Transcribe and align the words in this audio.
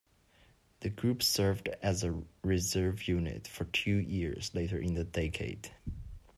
The 0.79 0.89
group 0.89 1.21
served 1.21 1.69
as 1.83 2.03
a 2.03 2.23
reserve 2.43 3.07
unit 3.07 3.47
for 3.47 3.65
two 3.65 3.97
years 3.97 4.49
later 4.55 4.79
in 4.79 4.95
the 4.95 5.03
decade. 5.03 5.69